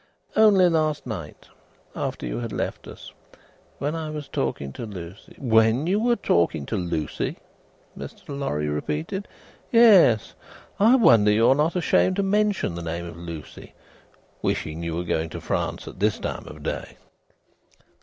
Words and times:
Only 0.35 0.67
last 0.67 1.05
night, 1.05 1.47
after 1.95 2.25
you 2.25 2.39
had 2.39 2.51
left 2.51 2.87
us, 2.87 3.11
when 3.77 3.93
I 3.93 4.09
was 4.09 4.27
talking 4.27 4.73
to 4.73 4.87
Lucie" 4.87 5.35
"When 5.53 5.85
you 5.85 5.99
were 5.99 6.15
talking 6.15 6.65
to 6.65 6.75
Lucie," 6.75 7.37
Mr. 7.95 8.23
Lorry 8.35 8.67
repeated. 8.67 9.27
"Yes. 9.71 10.33
I 10.79 10.95
wonder 10.95 11.29
you 11.31 11.49
are 11.49 11.53
not 11.53 11.75
ashamed 11.75 12.15
to 12.15 12.23
mention 12.23 12.73
the 12.73 12.81
name 12.81 13.05
of 13.05 13.15
Lucie! 13.15 13.75
Wishing 14.41 14.81
you 14.81 14.95
were 14.95 15.03
going 15.03 15.29
to 15.29 15.39
France 15.39 15.87
at 15.87 15.99
this 15.99 16.17
time 16.17 16.47
of 16.47 16.63
day!" 16.63 16.97